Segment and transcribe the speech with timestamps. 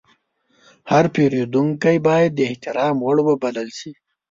[0.91, 3.91] هر پیرودونکی باید د احترام وړ وبلل شي.